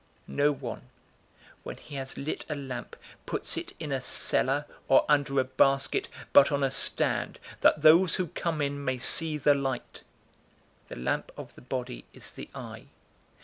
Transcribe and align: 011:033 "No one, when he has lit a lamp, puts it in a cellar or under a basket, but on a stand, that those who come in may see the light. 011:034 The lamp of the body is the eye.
011:033 0.27 0.35
"No 0.35 0.51
one, 0.53 0.81
when 1.61 1.77
he 1.77 1.93
has 1.93 2.17
lit 2.17 2.43
a 2.49 2.55
lamp, 2.55 2.95
puts 3.27 3.55
it 3.55 3.73
in 3.79 3.91
a 3.91 4.01
cellar 4.01 4.65
or 4.87 5.05
under 5.07 5.39
a 5.39 5.43
basket, 5.43 6.09
but 6.33 6.51
on 6.51 6.63
a 6.63 6.71
stand, 6.71 7.37
that 7.59 7.83
those 7.83 8.15
who 8.15 8.25
come 8.29 8.63
in 8.63 8.83
may 8.83 8.97
see 8.97 9.37
the 9.37 9.53
light. 9.53 10.01
011:034 10.87 10.87
The 10.87 10.95
lamp 10.95 11.31
of 11.37 11.53
the 11.53 11.61
body 11.61 12.05
is 12.13 12.31
the 12.31 12.49
eye. 12.55 12.85